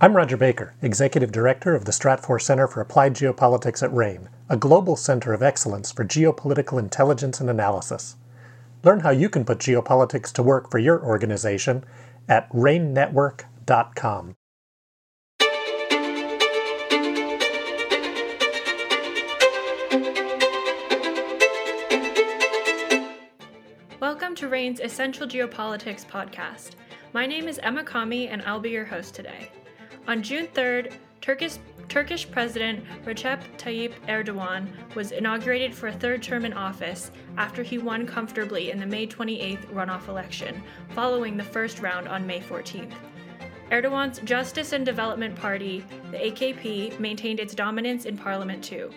[0.00, 4.56] I'm Roger Baker, Executive Director of the Stratfor Center for Applied Geopolitics at RANE, a
[4.56, 8.14] global center of excellence for geopolitical intelligence and analysis.
[8.84, 11.82] Learn how you can put geopolitics to work for your organization
[12.28, 14.36] at ranenetwork.com.
[23.98, 26.76] Welcome to RANE's Essential Geopolitics podcast.
[27.12, 29.50] My name is Emma Kami, and I'll be your host today.
[30.08, 31.58] On June 3rd, Turkish,
[31.90, 37.76] Turkish President Recep Tayyip Erdogan was inaugurated for a third term in office after he
[37.76, 40.62] won comfortably in the May 28th runoff election,
[40.94, 42.94] following the first round on May 14th.
[43.70, 48.90] Erdogan's Justice and Development Party, the AKP, maintained its dominance in parliament too.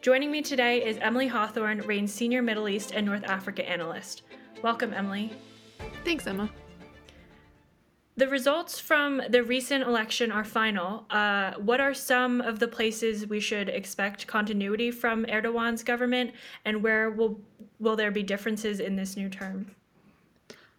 [0.00, 4.22] Joining me today is Emily Hawthorne, RANE's Senior Middle East and North Africa Analyst.
[4.62, 5.30] Welcome, Emily.
[6.06, 6.48] Thanks, Emma.
[8.18, 11.06] The results from the recent election are final.
[11.08, 16.32] Uh, what are some of the places we should expect continuity from Erdogan's government,
[16.64, 17.40] and where will
[17.78, 19.70] will there be differences in this new term?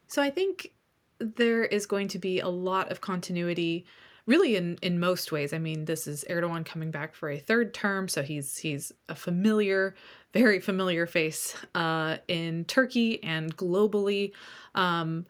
[0.07, 0.73] So I think
[1.19, 3.85] there is going to be a lot of continuity
[4.25, 7.73] really in in most ways i mean this is erdogan coming back for a third
[7.73, 9.95] term so he's he's a familiar
[10.33, 14.31] very familiar face uh, in turkey and globally
[14.75, 15.25] um,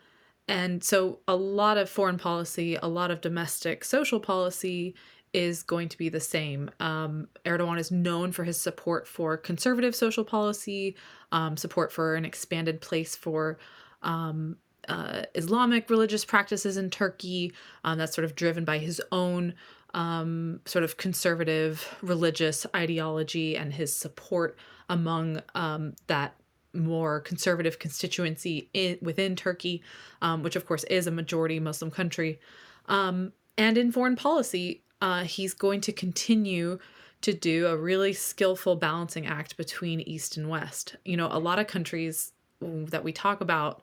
[0.50, 4.96] and so a lot of foreign policy, a lot of domestic social policy
[5.32, 6.72] is going to be the same.
[6.80, 10.96] Um, Erdogan is known for his support for conservative social policy,
[11.32, 13.60] um, support for an expanded place for
[14.02, 17.54] um, uh, Islamic religious practices in Turkey.
[17.84, 19.54] Um, that's sort of driven by his own
[19.94, 24.58] um, sort of conservative religious ideology and his support
[24.90, 26.34] among um, that
[26.74, 29.82] more conservative constituency in, within Turkey,
[30.22, 32.40] um, which of course is a majority Muslim country.
[32.88, 36.80] Um, and in foreign policy, uh, he's going to continue
[37.22, 40.96] to do a really skillful balancing act between East and West.
[41.04, 42.32] You know, a lot of countries
[42.62, 43.82] that we talk about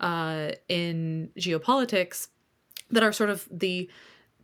[0.00, 2.28] uh, in geopolitics
[2.90, 3.88] that are sort of the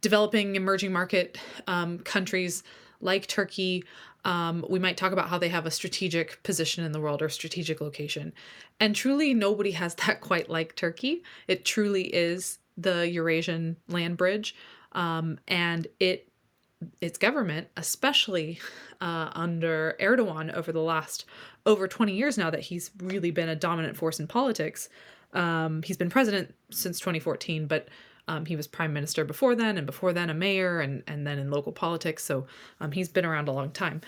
[0.01, 2.63] developing emerging market um, countries
[3.01, 3.85] like Turkey
[4.25, 7.29] um, we might talk about how they have a strategic position in the world or
[7.29, 8.33] strategic location.
[8.79, 11.23] And truly, nobody has that quite like Turkey.
[11.49, 14.55] It truly is the Eurasian land bridge.
[14.93, 16.27] Um, and it
[17.03, 18.59] its government, especially
[19.01, 21.27] uh, under Erdogan over the last
[21.67, 24.89] over 20 years now that he's really been a dominant force in politics.
[25.33, 27.89] Um, he's been president since 2014, but
[28.29, 31.39] um, he was prime minister before then, and before then a mayor, and and then
[31.39, 32.25] in local politics.
[32.25, 32.47] So
[32.81, 34.01] um, he's been around a long time.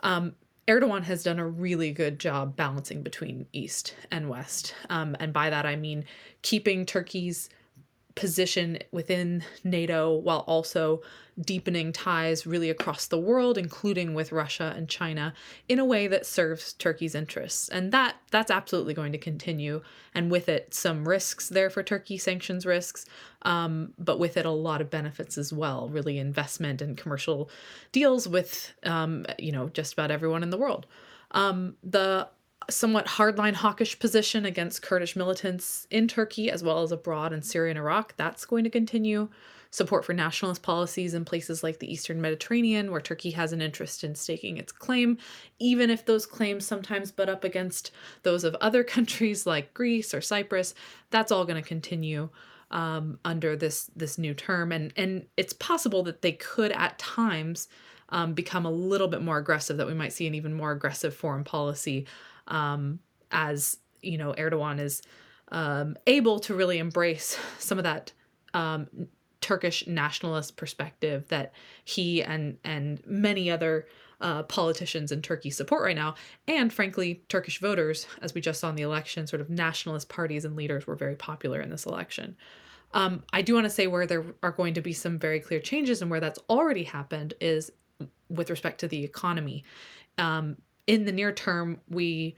[0.00, 0.34] Um,
[0.68, 5.50] Erdogan has done a really good job balancing between East and West, um, and by
[5.50, 6.04] that I mean
[6.42, 7.50] keeping Turkey's
[8.14, 11.02] position within NATO while also
[11.40, 15.32] deepening ties really across the world including with Russia and China
[15.68, 17.68] in a way that serves Turkey's interests.
[17.68, 19.82] And that that's absolutely going to continue.
[20.14, 23.06] And with it some risks there for Turkey sanctions risks
[23.42, 27.48] um, but with it a lot of benefits as well really investment and commercial
[27.92, 30.86] deals with um, you know just about everyone in the world.
[31.32, 32.28] Um, the
[32.70, 37.70] somewhat hardline hawkish position against Kurdish militants in Turkey as well as abroad in Syria
[37.70, 38.14] and Iraq.
[38.16, 39.28] That's going to continue.
[39.72, 44.02] Support for nationalist policies in places like the Eastern Mediterranean, where Turkey has an interest
[44.02, 45.16] in staking its claim,
[45.60, 47.92] even if those claims sometimes butt up against
[48.24, 50.74] those of other countries like Greece or Cyprus.
[51.10, 52.30] That's all going to continue
[52.72, 57.68] um, under this this new term, and and it's possible that they could at times
[58.08, 59.76] um, become a little bit more aggressive.
[59.76, 62.06] That we might see an even more aggressive foreign policy
[62.50, 63.00] um,
[63.30, 65.02] as you know Erdogan is
[65.52, 68.12] um, able to really embrace some of that
[68.54, 68.88] um,
[69.40, 71.52] Turkish nationalist perspective that
[71.84, 73.86] he and and many other
[74.20, 76.14] uh, politicians in Turkey support right now,
[76.46, 80.44] and frankly, Turkish voters, as we just saw in the election, sort of nationalist parties
[80.44, 82.36] and leaders were very popular in this election.
[82.92, 85.60] Um, I do want to say where there are going to be some very clear
[85.60, 87.70] changes and where that's already happened is
[88.28, 89.64] with respect to the economy.
[90.18, 90.56] Um,
[90.90, 92.34] in the near term, we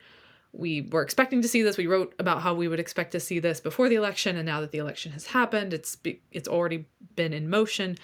[0.54, 1.78] we were expecting to see this.
[1.78, 4.60] We wrote about how we would expect to see this before the election, and now
[4.60, 5.96] that the election has happened, it's
[6.30, 6.84] it's already
[7.16, 7.96] been in motion.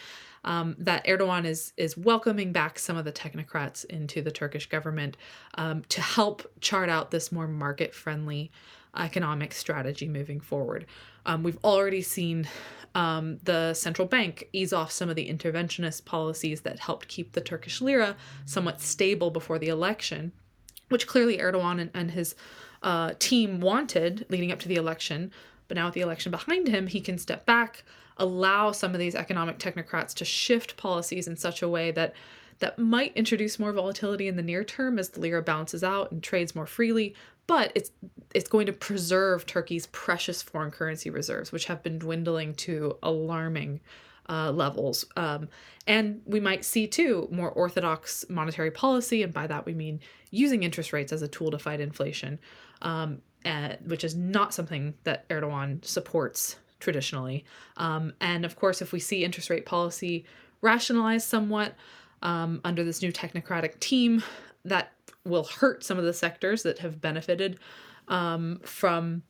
[0.45, 5.19] Um, that Erdogan is is welcoming back some of the technocrats into the Turkish government
[5.56, 8.50] um, to help chart out this more market friendly
[8.97, 10.87] economic strategy moving forward.
[11.27, 12.49] Um, we've already seen
[12.95, 17.41] um, the central bank ease off some of the interventionist policies that helped keep the
[17.41, 20.33] Turkish lira somewhat stable before the election,
[20.88, 22.35] which clearly Erdogan and, and his
[22.82, 25.32] uh, team wanted leading up to the election.
[25.67, 27.85] But now with the election behind him, he can step back,
[28.17, 32.14] allow some of these economic technocrats to shift policies in such a way that
[32.61, 36.23] that might introduce more volatility in the near term as the lira bounces out and
[36.23, 37.14] trades more freely,
[37.46, 37.90] but it's
[38.35, 43.81] it's going to preserve Turkey's precious foreign currency reserves, which have been dwindling to alarming
[44.29, 45.05] uh, levels.
[45.17, 45.49] Um,
[45.87, 50.63] and we might see too more orthodox monetary policy, and by that we mean using
[50.63, 52.39] interest rates as a tool to fight inflation,
[52.83, 57.45] um, uh, which is not something that Erdogan supports traditionally.
[57.77, 60.25] Um, and of course, if we see interest rate policy
[60.61, 61.75] rationalized somewhat
[62.23, 64.23] um, under this new technocratic team,
[64.65, 64.93] that
[65.25, 67.59] will hurt some of the sectors that have benefited
[68.09, 69.23] um, from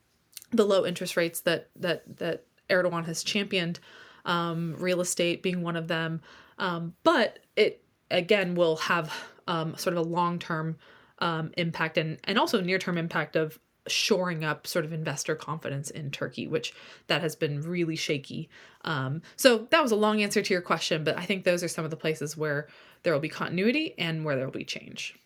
[0.51, 3.81] the low interest rates that that that Erdogan has championed
[4.25, 6.21] um, real estate being one of them.
[6.59, 9.13] Um, but it again will have
[9.47, 10.77] um, sort of a long term
[11.21, 15.91] um, impact and and also near term impact of shoring up sort of investor confidence
[15.91, 16.75] in Turkey, which
[17.07, 18.49] that has been really shaky.
[18.85, 21.69] Um, so that was a long answer to your question, but I think those are
[21.69, 22.69] some of the places where
[23.03, 25.19] there will be continuity and where there will be change.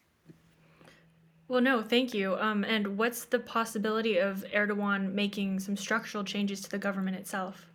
[1.49, 2.37] Well, no, thank you.
[2.37, 7.67] Um, and what's the possibility of Erdogan making some structural changes to the government itself?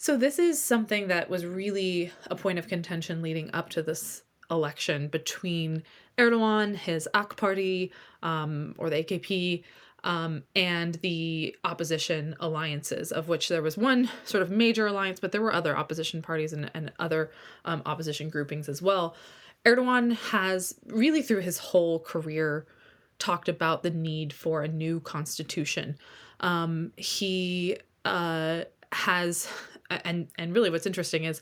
[0.00, 4.22] So this is something that was really a point of contention leading up to this
[4.48, 5.82] election between
[6.16, 7.92] Erdogan, his AK Party,
[8.22, 9.64] um, or the AKP,
[10.04, 15.32] um, and the opposition alliances, of which there was one sort of major alliance, but
[15.32, 17.32] there were other opposition parties and, and other
[17.64, 19.16] um, opposition groupings as well.
[19.64, 22.66] Erdogan has really, through his whole career,
[23.18, 25.98] talked about the need for a new constitution.
[26.38, 28.62] Um, he uh,
[28.92, 29.48] has
[29.90, 31.40] and and really what's interesting is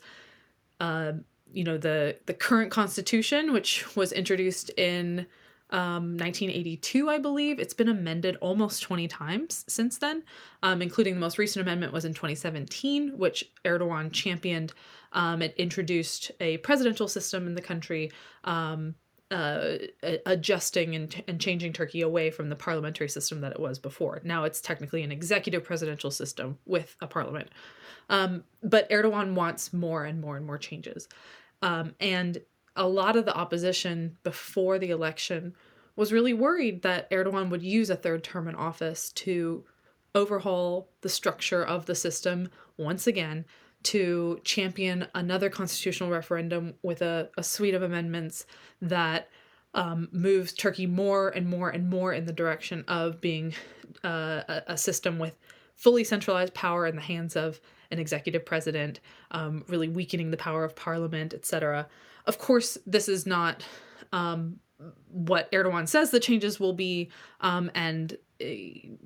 [0.81, 1.13] uh,
[1.53, 5.27] you know the the current constitution which was introduced in
[5.71, 10.23] um, 1982 i believe it's been amended almost 20 times since then
[10.63, 14.73] um, including the most recent amendment was in 2017 which erdogan championed
[15.13, 18.13] um, it introduced a presidential system in the country
[18.45, 18.95] um,
[19.31, 19.77] uh,
[20.25, 24.21] adjusting and, and changing Turkey away from the parliamentary system that it was before.
[24.23, 27.51] Now it's technically an executive presidential system with a parliament.
[28.09, 31.09] Um, but Erdogan wants more and more and more changes.
[31.63, 32.41] Um, and
[32.77, 35.55] a lot of the opposition before the election
[35.97, 39.65] was really worried that Erdogan would use a third term in office to
[40.15, 43.45] overhaul the structure of the system once again
[43.87, 48.45] to champion another constitutional referendum with a, a suite of amendments
[48.83, 49.29] that
[49.75, 53.55] um, moves Turkey more and more and more in the direction of being
[54.03, 55.39] uh, a, a system with
[55.77, 57.61] fully centralized power in the hands of
[57.93, 58.99] an executive president,
[59.31, 61.87] um, really weakening the power of parliament, etc.
[62.25, 63.65] Of course, this is not
[64.13, 64.59] um,
[65.13, 67.11] what Erdogan says the changes will be,
[67.41, 68.47] um, and uh,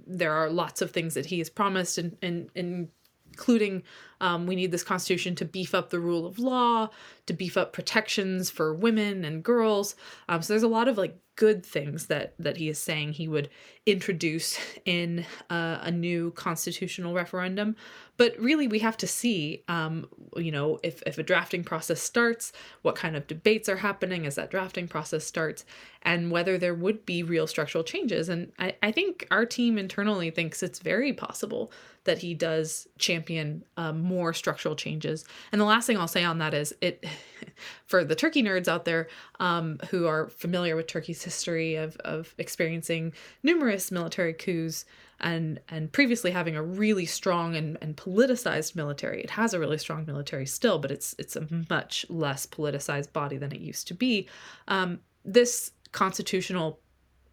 [0.06, 2.88] there are lots of things that he has promised, and, and, and
[3.30, 3.82] including
[4.20, 6.90] um, we need this constitution to beef up the rule of law,
[7.26, 9.94] to beef up protections for women and girls.
[10.28, 13.26] Um, so there's a lot of like good things that that he is saying he
[13.26, 13.48] would
[13.87, 17.75] introduce in uh, a new constitutional referendum.
[18.19, 20.06] But really we have to see um,
[20.37, 22.52] you know if, if a drafting process starts
[22.82, 25.64] what kind of debates are happening as that drafting process starts
[26.02, 28.28] and whether there would be real structural changes.
[28.28, 31.72] And I, I think our team internally thinks it's very possible
[32.04, 35.25] that he does champion um, more structural changes.
[35.52, 37.06] And the last thing i'll say on that is it
[37.87, 42.34] for the turkey nerds out there um, who are familiar with turkey's history of, of
[42.38, 44.84] experiencing numerous military coups
[45.20, 49.20] and and previously having a really strong and, and politicized military.
[49.22, 53.37] It has a really strong military still, but it's it's a much less politicized body
[53.38, 54.28] than it used to be.
[54.66, 56.80] Um, this constitutional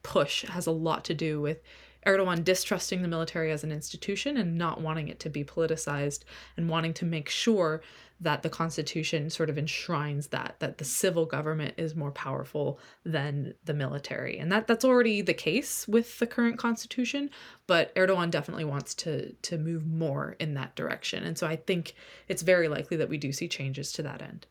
[0.03, 1.59] push has a lot to do with
[2.05, 6.21] Erdogan distrusting the military as an institution and not wanting it to be politicized
[6.55, 7.81] and wanting to make sure
[8.19, 13.53] that the constitution sort of enshrines that that the civil government is more powerful than
[13.65, 14.39] the military.
[14.39, 17.29] And that that's already the case with the current constitution
[17.67, 21.23] but Erdogan definitely wants to to move more in that direction.
[21.23, 21.93] And so I think
[22.27, 24.47] it's very likely that we do see changes to that end.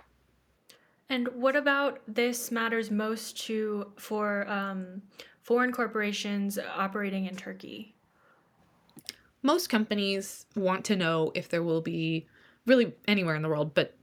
[1.08, 5.02] And what about this matters most to for um,
[5.42, 7.94] foreign corporations operating in Turkey?
[9.42, 12.26] Most companies want to know if there will be
[12.66, 13.96] really anywhere in the world, but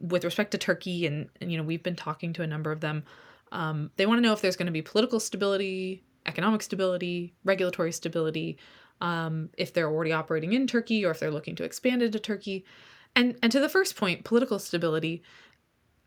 [0.00, 2.80] with respect to Turkey, and, and you know, we've been talking to a number of
[2.80, 3.04] them.
[3.52, 7.92] Um, they want to know if there's going to be political stability, economic stability, regulatory
[7.92, 8.58] stability,
[9.00, 12.64] um, if they're already operating in Turkey or if they're looking to expand into Turkey.
[13.14, 15.22] And and to the first point, political stability.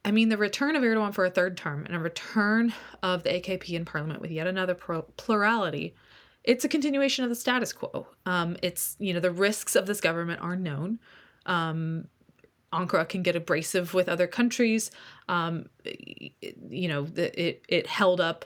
[0.04, 3.30] I mean, the return of Erdogan for a third term and a return of the
[3.30, 5.96] AKP in parliament with yet another plurality
[6.44, 8.08] it's a continuation of the status quo.
[8.26, 11.00] Um, it's you know the risks of this government are known.
[11.46, 12.08] Um,
[12.74, 14.92] Ankara can get abrasive with other countries.
[15.28, 18.46] Um, you know, it it held up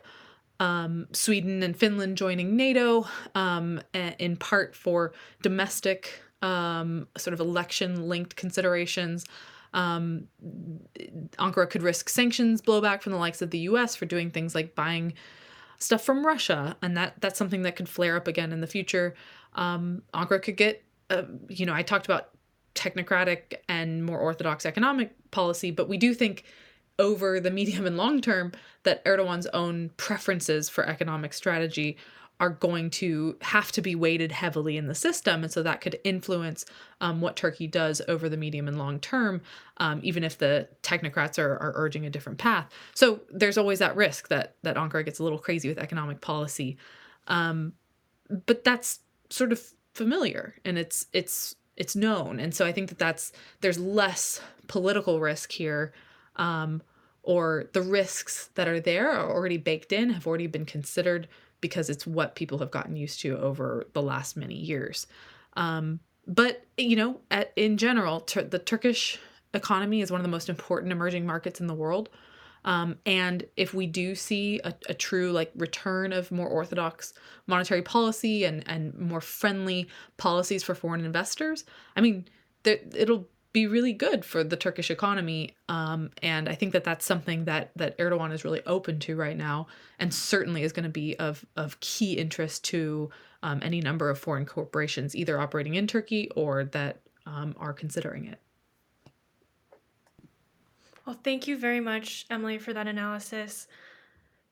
[0.60, 8.08] um, Sweden and Finland joining NATO um, in part for domestic um, sort of election
[8.08, 9.26] linked considerations.
[9.74, 10.28] Um,
[11.38, 13.96] Ankara could risk sanctions blowback from the likes of the U.S.
[13.96, 15.14] for doing things like buying
[15.80, 19.16] stuff from Russia, and that that's something that could flare up again in the future.
[19.54, 22.30] Um, Ankara could get, uh, you know, I talked about
[22.76, 26.44] technocratic and more orthodox economic policy, but we do think
[27.00, 28.52] over the medium and long term
[28.84, 31.98] that Erdogan's own preferences for economic strategy
[32.40, 35.44] are going to have to be weighted heavily in the system.
[35.44, 36.66] And so that could influence
[37.00, 39.42] um, what Turkey does over the medium and long term,
[39.78, 42.70] um, even if the technocrats are, are urging a different path.
[42.94, 46.78] So there's always that risk that, that Ankara gets a little crazy with economic policy.
[47.28, 47.74] Um,
[48.46, 49.62] but that's sort of
[49.94, 52.40] familiar and it's, it's, it's known.
[52.40, 55.94] And so I think that that's, there's less political risk here
[56.36, 56.82] um,
[57.24, 61.28] or the risks that are there are already baked in, have already been considered
[61.62, 65.08] because it's what people have gotten used to over the last many years.
[65.58, 69.20] Um, but you know, at, in general, ter- the Turkish
[69.54, 72.10] economy is one of the most important emerging markets in the world.
[72.66, 77.14] Um, and if we do see a, a, true like return of more orthodox
[77.46, 81.64] monetary policy and and more friendly policies for foreign investors,
[81.96, 82.26] I mean,
[82.64, 85.56] there, it'll be really good for the Turkish economy.
[85.70, 89.38] Um, and I think that that's something that that Erdogan is really open to right
[89.38, 89.68] now,
[90.00, 93.12] and certainly is going to be of of key interest to
[93.44, 98.26] um, any number of foreign corporations, either operating in Turkey or that um, are considering
[98.26, 98.40] it.
[101.06, 103.68] Well, thank you very much, Emily, for that analysis.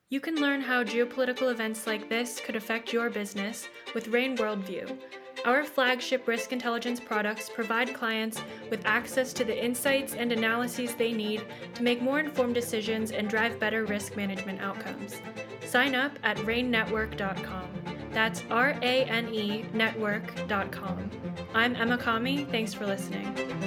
[0.09, 4.99] You can learn how geopolitical events like this could affect your business with RANE Worldview
[5.45, 11.11] our flagship risk intelligence products provide clients with access to the insights and analyses they
[11.11, 11.43] need
[11.73, 15.21] to make more informed decisions and drive better risk management outcomes.
[15.65, 17.67] Sign up at ranenetwork.com.
[18.11, 21.09] That's R A N E network.com.
[21.53, 22.45] I'm Emma Kami.
[22.45, 23.62] Thanks for listening.